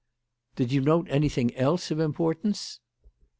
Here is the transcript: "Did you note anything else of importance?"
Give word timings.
"Did 0.55 0.71
you 0.71 0.81
note 0.81 1.05
anything 1.11 1.55
else 1.55 1.91
of 1.91 1.99
importance?" 1.99 2.79